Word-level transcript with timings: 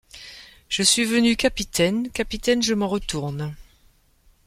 Je 0.67 0.81
suis 0.81 1.05
venu 1.05 1.35
capitaine, 1.35 2.09
capitaine 2.09 2.63
je 2.63 2.73
m’en 2.73 2.87
retourne... 2.87 3.55